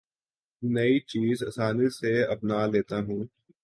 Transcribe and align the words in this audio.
نئی 0.61 0.95
چیزیں 1.09 1.47
آسانی 1.47 1.87
سے 1.97 2.11
اپنا 2.33 2.57
لیتا 2.71 2.97
ہوں 3.07 3.21